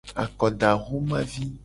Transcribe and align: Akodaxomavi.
Akodaxomavi. 0.23 1.43